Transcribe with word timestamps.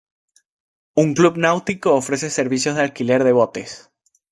Un 0.95 1.13
club 1.13 1.37
náutico 1.37 1.93
ofrece 1.93 2.31
servicios 2.31 2.73
de 2.75 2.81
alquiler 2.81 3.23
de 3.23 3.33
botes. 3.33 3.91